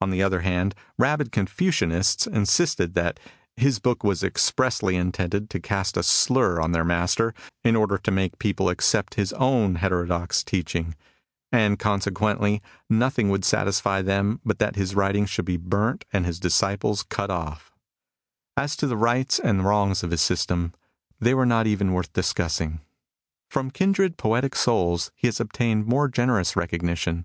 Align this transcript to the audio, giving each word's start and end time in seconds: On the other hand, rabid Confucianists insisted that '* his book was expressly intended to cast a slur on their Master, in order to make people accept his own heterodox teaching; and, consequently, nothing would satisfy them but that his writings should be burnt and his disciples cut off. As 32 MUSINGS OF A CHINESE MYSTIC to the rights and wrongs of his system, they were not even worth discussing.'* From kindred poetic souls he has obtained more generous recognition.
On 0.00 0.10
the 0.10 0.20
other 0.20 0.40
hand, 0.40 0.74
rabid 0.98 1.30
Confucianists 1.30 2.26
insisted 2.26 2.94
that 2.94 3.20
'* 3.40 3.56
his 3.66 3.78
book 3.78 4.02
was 4.02 4.24
expressly 4.24 4.96
intended 4.96 5.48
to 5.50 5.60
cast 5.60 5.96
a 5.96 6.02
slur 6.02 6.60
on 6.60 6.72
their 6.72 6.82
Master, 6.82 7.32
in 7.62 7.76
order 7.76 7.96
to 7.98 8.10
make 8.10 8.40
people 8.40 8.68
accept 8.68 9.14
his 9.14 9.32
own 9.34 9.76
heterodox 9.76 10.42
teaching; 10.42 10.96
and, 11.52 11.78
consequently, 11.78 12.62
nothing 12.90 13.28
would 13.28 13.44
satisfy 13.44 14.02
them 14.02 14.40
but 14.44 14.58
that 14.58 14.74
his 14.74 14.96
writings 14.96 15.30
should 15.30 15.44
be 15.44 15.56
burnt 15.56 16.04
and 16.12 16.26
his 16.26 16.40
disciples 16.40 17.04
cut 17.04 17.30
off. 17.30 17.70
As 18.56 18.74
32 18.74 18.74
MUSINGS 18.74 18.74
OF 18.74 18.74
A 18.74 18.74
CHINESE 18.74 18.74
MYSTIC 18.74 18.80
to 18.80 18.88
the 18.88 18.96
rights 18.96 19.38
and 19.48 19.64
wrongs 19.64 20.02
of 20.02 20.10
his 20.10 20.20
system, 20.20 20.74
they 21.20 21.32
were 21.34 21.46
not 21.46 21.68
even 21.68 21.92
worth 21.92 22.12
discussing.'* 22.12 22.80
From 23.48 23.70
kindred 23.70 24.16
poetic 24.16 24.56
souls 24.56 25.12
he 25.14 25.28
has 25.28 25.38
obtained 25.38 25.86
more 25.86 26.08
generous 26.08 26.56
recognition. 26.56 27.24